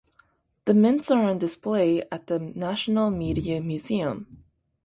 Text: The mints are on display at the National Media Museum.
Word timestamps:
The 0.65 0.73
mints 0.73 1.11
are 1.11 1.25
on 1.29 1.37
display 1.37 2.01
at 2.11 2.25
the 2.25 2.39
National 2.39 3.11
Media 3.11 3.61
Museum. 3.61 4.43